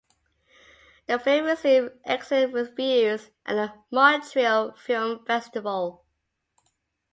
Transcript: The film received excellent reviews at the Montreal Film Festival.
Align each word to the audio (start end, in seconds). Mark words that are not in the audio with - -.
The 1.05 1.19
film 1.19 1.45
received 1.45 1.91
excellent 2.05 2.55
reviews 2.55 3.29
at 3.45 3.53
the 3.53 3.73
Montreal 3.91 4.71
Film 4.71 5.23
Festival. 5.25 6.03